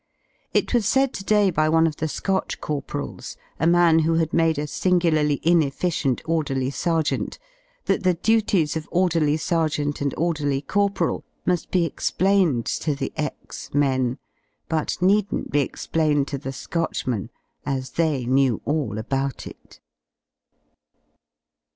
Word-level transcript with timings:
It 0.51 0.73
was 0.73 0.87
said 0.87 1.13
to 1.13 1.23
day 1.23 1.51
by 1.51 1.69
one 1.69 1.85
of 1.85 1.97
the 1.97 2.07
Scotch 2.07 2.59
corporals, 2.59 3.37
a 3.59 3.67
man 3.67 3.99
who 3.99 4.15
had 4.15 4.33
made 4.33 4.57
a 4.57 4.65
singularly 4.65 5.39
inefficient 5.43 6.23
Orderly 6.25 6.71
Sergeant, 6.71 7.37
that 7.85 8.01
the 8.01 8.15
duties 8.15 8.75
of 8.75 8.87
Orderly 8.89 9.37
Sergeant 9.37 10.01
and 10.01 10.11
Orderly 10.17 10.63
Corporal 10.63 11.23
mu^ 11.45 11.69
be 11.69 11.85
explained 11.85 12.65
to 12.65 12.95
the 12.95 13.13
X 13.15 13.71
men, 13.75 14.17
but 14.67 14.97
needn't 15.01 15.51
be 15.51 15.59
explained 15.61 16.27
to 16.29 16.39
the 16.39 16.51
Scotchmen, 16.51 17.29
as 17.63 17.91
they 17.91 18.25
knew 18.25 18.59
all 18.65 18.97
about 18.97 19.45
it. 19.45 19.79